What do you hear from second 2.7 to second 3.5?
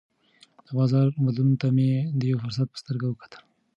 په سترګه وکتل.